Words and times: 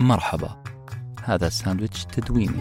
مرحبا. 0.00 0.64
هذا 1.24 1.48
ساندويتش 1.48 2.04
تدويني. 2.04 2.60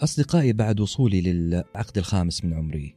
أصدقائي 0.00 0.52
بعد 0.52 0.80
وصولي 0.80 1.20
للعقد 1.20 1.98
الخامس 1.98 2.44
من 2.44 2.54
عمري 2.54 2.96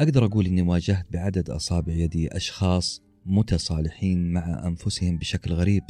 أقدر 0.00 0.24
أقول 0.24 0.46
أني 0.46 0.62
واجهت 0.62 1.06
بعدد 1.12 1.50
أصابع 1.50 1.92
يدي 1.92 2.36
أشخاص 2.36 3.02
متصالحين 3.26 4.32
مع 4.32 4.66
أنفسهم 4.66 5.18
بشكل 5.18 5.52
غريب. 5.52 5.82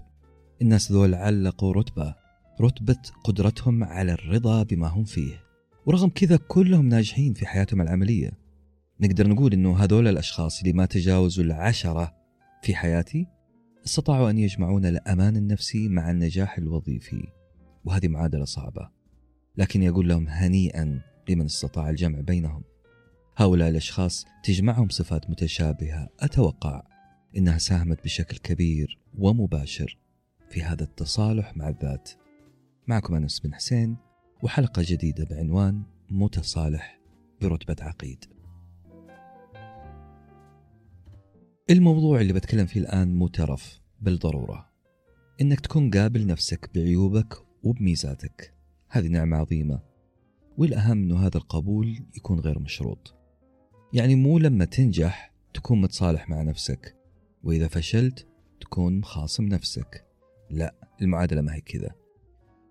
الناس 0.62 0.92
ذول 0.92 1.14
علقوا 1.14 1.72
رتبة 1.72 2.14
رتبة 2.60 2.98
قدرتهم 3.24 3.84
على 3.84 4.12
الرضا 4.12 4.62
بما 4.62 4.88
هم 4.88 5.04
فيه. 5.04 5.42
ورغم 5.86 6.08
كذا 6.08 6.36
كلهم 6.36 6.88
ناجحين 6.88 7.34
في 7.34 7.46
حياتهم 7.46 7.80
العملية. 7.80 8.39
نقدر 9.00 9.28
نقول 9.28 9.52
أنه 9.52 9.78
هذول 9.78 10.08
الأشخاص 10.08 10.60
اللي 10.60 10.72
ما 10.72 10.86
تجاوزوا 10.86 11.44
العشرة 11.44 12.14
في 12.62 12.74
حياتي 12.74 13.26
استطاعوا 13.86 14.30
أن 14.30 14.38
يجمعون 14.38 14.86
الأمان 14.86 15.36
النفسي 15.36 15.88
مع 15.88 16.10
النجاح 16.10 16.58
الوظيفي 16.58 17.28
وهذه 17.84 18.08
معادلة 18.08 18.44
صعبة. 18.44 18.90
لكن 19.56 19.82
يقول 19.82 20.08
لهم 20.08 20.28
هنيئا 20.28 21.00
لمن 21.28 21.44
استطاع 21.44 21.90
الجمع 21.90 22.20
بينهم. 22.20 22.62
هؤلاء 23.36 23.68
الأشخاص 23.68 24.26
تجمعهم 24.44 24.88
صفات 24.88 25.30
متشابهة. 25.30 26.08
أتوقع 26.20 26.82
إنها 27.36 27.58
ساهمت 27.58 28.04
بشكل 28.04 28.36
كبير 28.36 28.98
ومباشر 29.18 29.98
في 30.50 30.62
هذا 30.62 30.84
التصالح 30.84 31.56
مع 31.56 31.68
الذات. 31.68 32.10
معكم 32.86 33.14
أنس 33.14 33.40
بن 33.40 33.54
حسين 33.54 33.96
وحلقة 34.42 34.82
جديدة 34.86 35.24
بعنوان 35.24 35.82
متصالح 36.10 37.00
برتبة 37.40 37.76
عقيد. 37.80 38.39
الموضوع 41.70 42.20
اللي 42.20 42.32
بتكلم 42.32 42.66
فيه 42.66 42.80
الآن 42.80 43.14
مو 43.14 43.28
ترف 43.28 43.80
بالضرورة. 44.00 44.70
إنك 45.40 45.60
تكون 45.60 45.90
قابل 45.90 46.26
نفسك 46.26 46.70
بعيوبك 46.74 47.34
وبميزاتك. 47.62 48.54
هذه 48.88 49.06
نعمة 49.06 49.36
عظيمة. 49.36 49.82
والأهم 50.58 51.02
أنه 51.02 51.26
هذا 51.26 51.36
القبول 51.36 52.00
يكون 52.16 52.40
غير 52.40 52.58
مشروط. 52.58 53.14
يعني 53.92 54.14
مو 54.14 54.38
لما 54.38 54.64
تنجح 54.64 55.32
تكون 55.54 55.80
متصالح 55.80 56.28
مع 56.28 56.42
نفسك. 56.42 56.96
وإذا 57.42 57.68
فشلت 57.68 58.26
تكون 58.60 58.98
مخاصم 58.98 59.44
نفسك. 59.44 60.06
لا 60.50 60.74
المعادلة 61.02 61.40
ما 61.40 61.54
هي 61.54 61.60
كذا. 61.60 61.90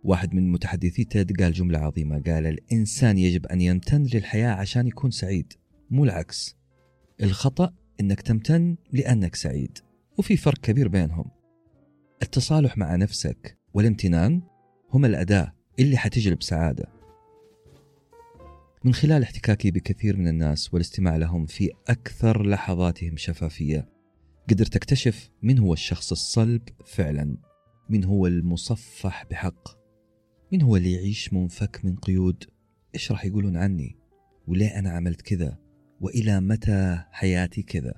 واحد 0.04 0.34
من 0.34 0.52
متحدثي 0.52 1.04
تيد 1.04 1.42
قال 1.42 1.54
جملة 1.54 1.80
عظيمة. 1.80 2.22
قال 2.22 2.48
الإنسان 2.48 3.18
يجب 3.18 3.46
أن 3.46 3.62
يمتن 3.62 4.04
للحياة 4.04 4.52
عشان 4.52 4.88
يكون 4.88 5.12
سعيد. 5.12 5.54
مو 5.90 6.04
العكس. 6.04 6.58
الخطأ 7.24 7.74
أنك 8.00 8.22
تمتن 8.22 8.78
لأنك 8.92 9.36
سعيد 9.36 9.78
وفي 10.18 10.38
فرق 10.38 10.58
كبير 10.58 10.88
بينهم. 10.88 11.26
التصالح 12.24 12.78
مع 12.78 12.96
نفسك 12.96 13.58
والامتنان 13.74 14.42
هما 14.94 15.08
الأداة 15.08 15.54
اللي 15.80 15.98
حتجلب 15.98 16.44
سعادة. 16.44 16.88
من 18.84 18.94
خلال 18.94 19.24
احتكاكي 19.24 19.72
بكثير 19.72 20.18
من 20.18 20.28
الناس 20.28 20.74
والاستماع 20.74 21.16
لهم 21.16 21.46
في 21.46 21.72
أكثر 21.88 22.46
لحظاتهم 22.46 23.18
شفافية 23.18 23.90
قدرت 24.50 24.76
أكتشف 24.76 25.30
من 25.44 25.60
هو 25.60 25.74
الشخص 25.74 26.12
الصلب 26.12 26.62
فعلا 26.86 27.38
من 27.90 28.04
هو 28.04 28.28
المصفح 28.28 29.26
بحق 29.32 29.80
من 30.52 30.62
هو 30.62 30.76
اللي 30.76 30.92
يعيش 30.92 31.34
منفك 31.34 31.80
من 31.84 31.96
قيود. 31.96 32.44
إيش 32.96 33.12
راح 33.12 33.26
يقولون 33.26 33.58
عني؟ 33.58 33.96
وليه 34.48 34.80
أنا 34.80 34.90
عملت 34.90 35.22
كذا؟ 35.22 35.58
وإلى 36.02 36.40
متى 36.40 37.04
حياتي 37.12 37.64
كذا؟ 37.64 37.94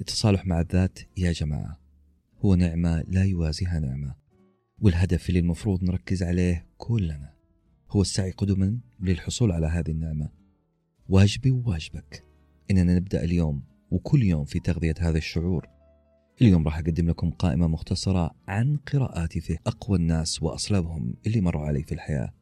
التصالح 0.00 0.46
مع 0.46 0.60
الذات 0.60 0.98
يا 1.16 1.32
جماعة. 1.32 1.80
هو 2.38 2.54
نعمة 2.54 3.04
لا 3.08 3.24
يوازيها 3.24 3.78
نعمة 3.78 4.14
والهدف 4.80 5.28
اللي 5.28 5.40
المفروض 5.40 5.84
نركز 5.84 6.22
عليه 6.22 6.66
كلنا 6.76 7.34
هو 7.90 8.00
السعي 8.00 8.30
قدما 8.30 8.78
للحصول 9.00 9.52
على 9.52 9.66
هذه 9.66 9.90
النعمة. 9.90 10.30
واجبي 11.08 11.50
وواجبك 11.50 12.24
إننا 12.70 12.94
نبدأ 12.94 13.24
اليوم 13.24 13.62
وكل 13.90 14.22
يوم 14.22 14.44
في 14.44 14.60
تغذية 14.60 14.94
هذا 14.98 15.18
الشعور. 15.18 15.68
اليوم 16.42 16.64
راح 16.64 16.78
أقدم 16.78 17.08
لكم 17.08 17.30
قائمة 17.30 17.68
مختصرة 17.68 18.30
عن 18.48 18.76
قراءاتي 18.76 19.40
في 19.40 19.58
أقوى 19.66 19.98
الناس 19.98 20.42
وأصلبهم 20.42 21.14
اللي 21.26 21.40
مروا 21.40 21.66
علي 21.66 21.82
في 21.82 21.92
الحياة. 21.92 22.34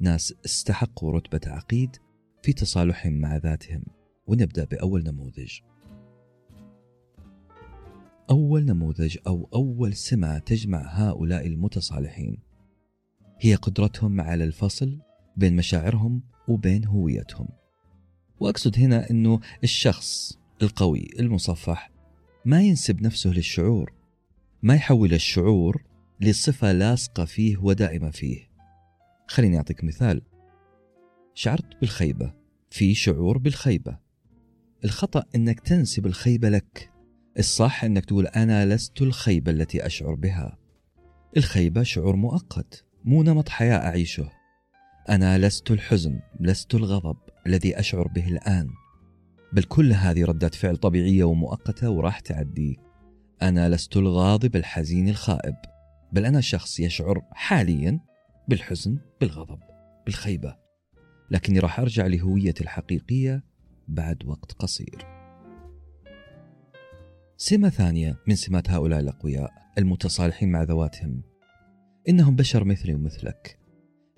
ناس 0.00 0.34
استحقوا 0.44 1.12
رتبة 1.12 1.40
عقيد 1.46 1.96
في 2.42 2.52
تصالحهم 2.52 3.12
مع 3.12 3.36
ذاتهم. 3.36 3.82
ونبدأ 4.26 4.64
بأول 4.64 5.02
نموذج. 5.02 5.58
أول 8.30 8.64
نموذج 8.64 9.18
أو 9.26 9.48
أول 9.54 9.94
سمة 9.94 10.38
تجمع 10.38 10.82
هؤلاء 10.92 11.46
المتصالحين. 11.46 12.38
هي 13.40 13.54
قدرتهم 13.54 14.20
على 14.20 14.44
الفصل 14.44 14.98
بين 15.36 15.56
مشاعرهم 15.56 16.22
وبين 16.48 16.84
هويتهم. 16.84 17.48
وأقصد 18.40 18.78
هنا 18.78 19.10
أنه 19.10 19.40
الشخص 19.64 20.38
القوي 20.62 21.10
المصفح 21.18 21.90
ما 22.44 22.62
ينسب 22.62 23.02
نفسه 23.02 23.30
للشعور 23.30 23.92
ما 24.62 24.74
يحول 24.74 25.14
الشعور 25.14 25.84
لصفة 26.20 26.72
لاصقة 26.72 27.24
فيه 27.24 27.58
ودائمة 27.58 28.10
فيه. 28.10 28.50
خليني 29.26 29.56
أعطيك 29.56 29.84
مثال. 29.84 30.22
شعرت 31.34 31.80
بالخيبة 31.80 32.34
في 32.70 32.94
شعور 32.94 33.38
بالخيبة. 33.38 34.05
الخطأ 34.86 35.24
أنك 35.34 35.60
تنسب 35.60 36.06
الخيبة 36.06 36.48
لك. 36.48 36.90
الصح 37.38 37.84
أنك 37.84 38.04
تقول 38.04 38.26
أنا 38.26 38.74
لست 38.74 39.02
الخيبة 39.02 39.52
التي 39.52 39.86
أشعر 39.86 40.14
بها. 40.14 40.58
الخيبة 41.36 41.82
شعور 41.82 42.16
مؤقت 42.16 42.84
مو 43.04 43.22
نمط 43.22 43.48
حياة 43.48 43.76
أعيشه. 43.76 44.30
أنا 45.08 45.38
لست 45.38 45.70
الحزن 45.70 46.20
لست 46.40 46.74
الغضب 46.74 47.16
الذي 47.46 47.78
أشعر 47.78 48.08
به 48.08 48.28
الآن. 48.28 48.68
بل 49.52 49.62
كل 49.62 49.92
هذه 49.92 50.24
ردات 50.24 50.54
فعل 50.54 50.76
طبيعية 50.76 51.24
ومؤقتة 51.24 51.90
وراح 51.90 52.20
تعدي. 52.20 52.78
أنا 53.42 53.68
لست 53.68 53.96
الغاضب 53.96 54.56
الحزين 54.56 55.08
الخائب. 55.08 55.56
بل 56.12 56.24
أنا 56.26 56.40
شخص 56.40 56.80
يشعر 56.80 57.22
حاليا 57.32 58.00
بالحزن 58.48 58.98
بالغضب 59.20 59.58
بالخيبة. 60.06 60.56
لكني 61.30 61.58
راح 61.58 61.80
أرجع 61.80 62.06
لهويتي 62.06 62.64
الحقيقية 62.64 63.55
بعد 63.88 64.24
وقت 64.26 64.52
قصير. 64.52 65.06
سمة 67.36 67.68
ثانية 67.68 68.18
من 68.28 68.34
سمات 68.34 68.70
هؤلاء 68.70 69.00
الأقوياء 69.00 69.52
المتصالحين 69.78 70.52
مع 70.52 70.62
ذواتهم. 70.62 71.22
إنهم 72.08 72.36
بشر 72.36 72.64
مثلي 72.64 72.94
ومثلك 72.94 73.58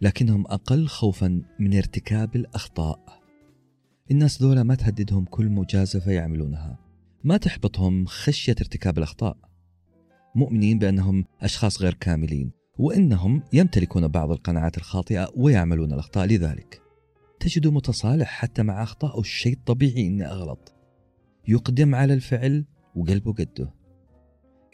لكنهم 0.00 0.46
أقل 0.46 0.86
خوفا 0.86 1.42
من 1.58 1.76
ارتكاب 1.76 2.36
الأخطاء. 2.36 3.22
الناس 4.10 4.42
ذولا 4.42 4.62
ما 4.62 4.74
تهددهم 4.74 5.24
كل 5.24 5.48
مجازفة 5.48 6.12
يعملونها 6.12 6.78
ما 7.24 7.36
تحبطهم 7.36 8.06
خشية 8.06 8.56
ارتكاب 8.60 8.98
الأخطاء. 8.98 9.36
مؤمنين 10.34 10.78
بأنهم 10.78 11.24
أشخاص 11.40 11.82
غير 11.82 11.94
كاملين 11.94 12.52
وإنهم 12.78 13.42
يمتلكون 13.52 14.08
بعض 14.08 14.30
القناعات 14.30 14.76
الخاطئة 14.76 15.28
ويعملون 15.36 15.92
الأخطاء 15.92 16.26
لذلك. 16.26 16.87
تجد 17.40 17.66
متصالح 17.66 18.28
حتى 18.28 18.62
مع 18.62 18.82
أخطائه 18.82 19.20
الشيء 19.20 19.52
الطبيعي 19.52 20.06
إني 20.06 20.26
أغلط. 20.26 20.74
يقدم 21.48 21.94
على 21.94 22.14
الفعل 22.14 22.64
وقلبه 22.96 23.32
قده. 23.32 23.74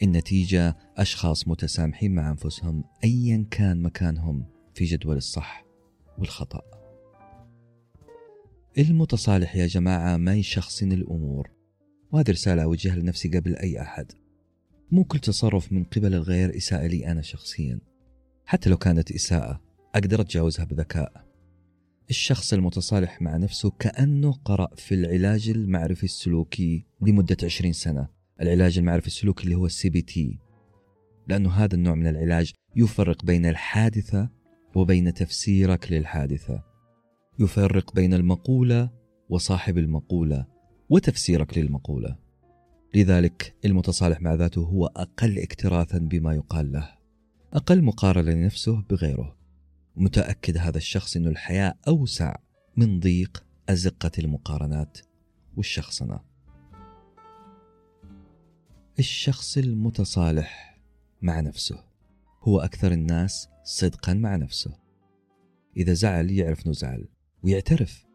النتيجة 0.03 0.77
أشخاص 0.97 1.47
متسامحين 1.47 2.15
مع 2.15 2.31
أنفسهم 2.31 2.83
أيا 3.03 3.45
كان 3.51 3.81
مكانهم 3.81 4.45
في 4.73 4.85
جدول 4.85 5.17
الصح 5.17 5.65
والخطأ. 6.17 6.61
المتصالح 8.77 9.55
يا 9.55 9.67
جماعة 9.67 10.17
ما 10.17 10.35
يشخصن 10.35 10.91
الأمور. 10.91 11.51
وهذه 12.11 12.31
رسالة 12.31 12.63
أوجهها 12.63 12.95
لنفسي 12.95 13.29
قبل 13.29 13.55
أي 13.55 13.81
أحد. 13.81 14.11
مو 14.91 15.03
كل 15.03 15.19
تصرف 15.19 15.71
من 15.71 15.83
قبل 15.83 16.13
الغير 16.13 16.57
إساءة 16.57 16.87
لي 16.87 17.11
أنا 17.11 17.21
شخصيا. 17.21 17.79
حتى 18.45 18.69
لو 18.69 18.77
كانت 18.77 19.11
إساءة 19.11 19.61
أقدر 19.95 20.21
أتجاوزها 20.21 20.65
بذكاء. 20.65 21.24
الشخص 22.09 22.53
المتصالح 22.53 23.21
مع 23.21 23.37
نفسه 23.37 23.71
كأنه 23.79 24.31
قرأ 24.31 24.67
في 24.75 24.95
العلاج 24.95 25.49
المعرفي 25.49 26.03
السلوكي 26.03 26.85
لمدة 27.01 27.37
20 27.43 27.73
سنة. 27.73 28.07
العلاج 28.41 28.77
المعرفي 28.77 29.07
السلوكي 29.07 29.43
اللي 29.43 29.55
هو 29.55 29.65
ال 29.65 29.89
CBT 29.89 30.39
لأنه 31.27 31.51
هذا 31.51 31.75
النوع 31.75 31.95
من 31.95 32.07
العلاج 32.07 32.53
يفرق 32.75 33.25
بين 33.25 33.45
الحادثة 33.45 34.29
وبين 34.75 35.13
تفسيرك 35.13 35.91
للحادثة. 35.91 36.63
يفرق 37.39 37.95
بين 37.95 38.13
المقولة 38.13 38.89
وصاحب 39.29 39.77
المقولة 39.77 40.45
وتفسيرك 40.89 41.57
للمقولة. 41.57 42.15
لذلك 42.95 43.55
المتصالح 43.65 44.21
مع 44.21 44.33
ذاته 44.33 44.61
هو 44.61 44.85
أقل 44.85 45.39
اكتراثا 45.39 45.97
بما 45.97 46.33
يقال 46.33 46.71
له. 46.71 46.89
أقل 47.53 47.81
مقارنة 47.81 48.31
لنفسه 48.31 48.83
بغيره. 48.89 49.44
متأكد 49.97 50.57
هذا 50.57 50.77
الشخص 50.77 51.15
أن 51.15 51.27
الحياة 51.27 51.75
أوسع 51.87 52.35
من 52.77 52.99
ضيق 52.99 53.45
أزقة 53.69 54.11
المقارنات 54.19 54.97
والشخصنة. 55.57 56.19
الشخص 58.99 59.57
المتصالح 59.57 60.79
مع 61.21 61.39
نفسه 61.39 61.83
هو 62.41 62.59
أكثر 62.59 62.91
الناس 62.91 63.49
صدقا 63.63 64.13
مع 64.13 64.35
نفسه. 64.35 64.77
إذا 65.77 65.93
زعل 65.93 66.31
يعرف 66.31 66.65
أنه 66.65 66.73
زعل 66.73 67.07
ويعترف. 67.43 68.05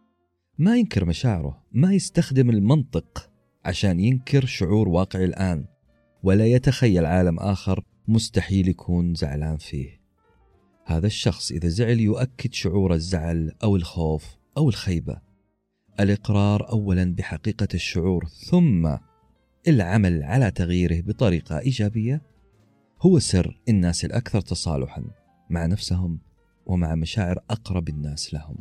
ما 0.58 0.76
ينكر 0.76 1.04
مشاعره 1.04 1.64
ما 1.72 1.94
يستخدم 1.94 2.50
المنطق 2.50 3.30
عشان 3.64 4.00
ينكر 4.00 4.46
شعور 4.46 4.88
واقعي 4.88 5.24
الآن. 5.24 5.66
ولا 6.22 6.46
يتخيل 6.46 7.06
عالم 7.06 7.38
آخر 7.38 7.84
مستحيل 8.08 8.68
يكون 8.68 9.14
زعلان 9.14 9.56
فيه. 9.56 9.99
هذا 10.90 11.06
الشخص 11.06 11.52
إذا 11.52 11.68
زعل 11.68 12.00
يؤكد 12.00 12.52
شعور 12.52 12.94
الزعل 12.94 13.52
أو 13.62 13.76
الخوف 13.76 14.36
أو 14.56 14.68
الخيبة. 14.68 15.20
الإقرار 16.00 16.72
أولا 16.72 17.14
بحقيقة 17.14 17.68
الشعور 17.74 18.24
ثم 18.26 18.96
العمل 19.68 20.22
على 20.22 20.50
تغييره 20.50 21.00
بطريقة 21.00 21.58
إيجابية. 21.58 22.22
هو 23.02 23.18
سر 23.18 23.60
الناس 23.68 24.04
الأكثر 24.04 24.40
تصالحا 24.40 25.04
مع 25.50 25.66
نفسهم 25.66 26.18
ومع 26.66 26.94
مشاعر 26.94 27.38
أقرب 27.50 27.88
الناس 27.88 28.34
لهم. 28.34 28.56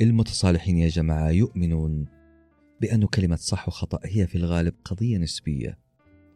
المتصالحين 0.00 0.78
يا 0.78 0.88
جماعة 0.88 1.30
يؤمنون 1.30 2.06
بأن 2.80 3.06
كلمة 3.06 3.36
صح 3.36 3.68
وخطأ 3.68 4.00
هي 4.04 4.26
في 4.26 4.38
الغالب 4.38 4.74
قضية 4.84 5.18
نسبية 5.18 5.78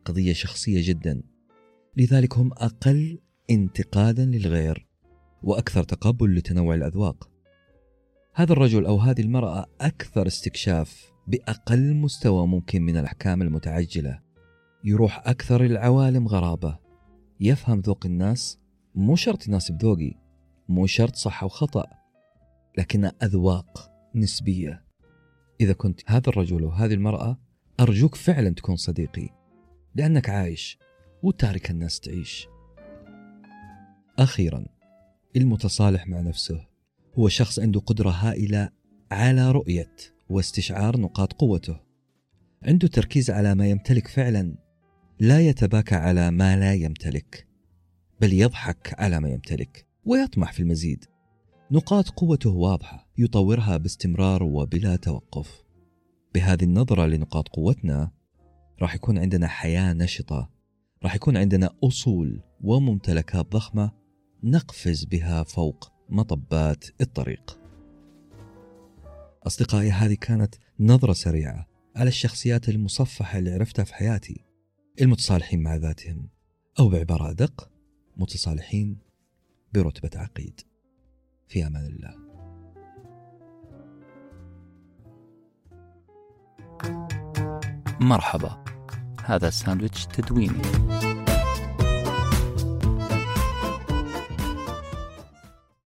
قضية 0.05 0.33
شخصية 0.33 0.89
جدا. 0.89 1.23
لذلك 1.99 2.39
هم 2.39 2.53
أقل 2.53 3.19
انتقادا 3.51 4.25
للغير 4.25 4.87
وأكثر 5.43 5.83
تقبل 5.83 6.35
لتنوع 6.35 6.75
الأذواق. 6.75 7.31
هذا 8.35 8.53
الرجل 8.53 8.87
أو 8.87 8.97
هذه 8.97 9.21
المرأة 9.21 9.67
أكثر 9.81 10.27
استكشاف 10.27 11.13
بأقل 11.27 11.95
مستوى 11.95 12.47
ممكن 12.47 12.83
من 12.83 12.97
الأحكام 12.97 13.43
المتعجلة. 13.43 14.21
يروح 14.85 15.29
أكثر 15.29 15.65
العوالم 15.65 16.29
غرابة. 16.29 16.79
يفهم 17.41 17.81
ذوق 17.81 18.07
الناس 18.07 18.59
مو 18.95 19.17
شرط 19.17 19.49
يناسب 19.49 19.83
ذوقي 19.83 20.15
مو 20.69 20.87
شرط 20.87 21.17
صح 21.17 21.43
أو 21.43 21.49
خطأ 21.49 21.87
لكن 22.79 23.11
أذواق 23.23 23.91
نسبية. 24.15 24.85
إذا 25.61 25.73
كنت 25.73 26.01
هذا 26.07 26.29
الرجل 26.29 26.65
وهذه 26.65 26.95
المرأة 26.95 27.39
أرجوك 27.81 28.15
فعلا 28.15 28.51
تكون 28.51 28.77
صديقي 28.77 29.29
لأنك 29.95 30.29
عايش 30.29 30.79
وتارك 31.23 31.71
الناس 31.71 32.01
تعيش. 32.01 32.49
أخيرا 34.19 34.67
المتصالح 35.37 36.07
مع 36.07 36.21
نفسه. 36.21 36.67
هو 37.15 37.29
شخص 37.29 37.59
عنده 37.59 37.81
قدرة 37.81 38.11
هائلة 38.11 38.71
على 39.11 39.51
رؤية 39.51 39.95
واستشعار 40.31 41.01
نقاط 41.01 41.33
قوته. 41.33 41.81
عنده 42.63 42.89
تركيز 42.89 43.31
على 43.31 43.55
ما 43.55 43.67
يمتلك 43.67 44.09
فعلا. 44.09 44.57
لا 45.21 45.41
يتباكى 45.41 45.95
على 45.95 46.31
ما 46.31 46.57
لا 46.57 46.75
يمتلك 46.75 47.47
بل 48.21 48.33
يضحك 48.33 48.95
على 48.99 49.21
ما 49.21 49.29
يمتلك 49.29 49.87
ويطمح 50.05 50.53
في 50.53 50.61
المزيد. 50.61 51.05
نقاط 51.71 52.09
قوته 52.09 52.51
واضحة 52.51 53.09
يطورها 53.19 53.77
باستمرار 53.77 54.43
وبلا 54.43 54.97
توقف. 54.97 55.63
بهذه 56.35 56.65
النظرة 56.65 57.07
لنقاط 57.07 57.49
قوتنا 57.49 58.11
راح 58.83 58.95
يكون 58.95 59.19
عندنا 59.19 59.47
حياة 59.47 59.93
نشطة 59.93 60.58
راح 61.03 61.15
يكون 61.15 61.37
عندنا 61.37 61.71
أصول 61.85 62.41
وممتلكات 62.61 63.53
ضخمة 63.53 63.93
نقفز 64.43 65.05
بها 65.05 65.43
فوق 65.43 65.93
مطبات 66.09 66.85
الطريق. 67.01 67.61
أصدقائي 69.47 69.91
هذه 69.91 70.15
كانت 70.15 70.55
نظرة 70.81 71.13
سريعة 71.13 71.67
على 71.97 72.09
الشخصيات 72.09 72.69
المصفحة 72.69 73.39
اللي 73.39 73.51
عرفتها 73.51 73.85
في 73.85 73.95
حياتي. 73.95 74.45
المتصالحين 75.01 75.63
مع 75.63 75.77
ذاتهم 75.77 76.29
أو 76.79 76.89
بعبارة 76.89 77.31
أدق 77.31 77.71
متصالحين 78.17 78.99
برتبة 79.75 80.21
عقيد. 80.21 80.61
في 81.49 81.67
أمان 81.67 81.87
الله. 81.87 82.29
مرحبا. 88.01 88.78
هذا 89.29 89.51
ساندويتش 89.51 90.07
تدويني 90.07 90.63